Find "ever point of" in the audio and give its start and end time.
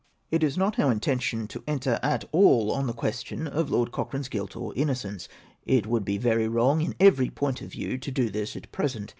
6.95-7.69